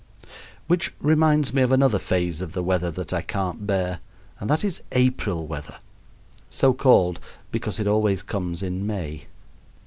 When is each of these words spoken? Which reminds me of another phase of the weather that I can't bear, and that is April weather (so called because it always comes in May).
Which 0.65 0.95
reminds 0.99 1.53
me 1.53 1.61
of 1.61 1.71
another 1.71 1.99
phase 1.99 2.41
of 2.41 2.53
the 2.53 2.63
weather 2.63 2.89
that 2.89 3.13
I 3.13 3.21
can't 3.21 3.67
bear, 3.67 3.99
and 4.39 4.49
that 4.49 4.63
is 4.63 4.81
April 4.93 5.45
weather 5.45 5.77
(so 6.49 6.73
called 6.73 7.19
because 7.51 7.79
it 7.79 7.85
always 7.85 8.23
comes 8.23 8.63
in 8.63 8.87
May). 8.87 9.27